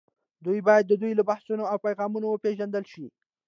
دوی 0.45 0.59
باید 0.67 0.85
د 0.87 0.93
دوی 1.01 1.13
له 1.19 1.23
بحثونو 1.29 1.63
او 1.71 1.77
پیغامونو 1.85 2.27
وپېژندل 2.29 2.83
شي 2.91 3.05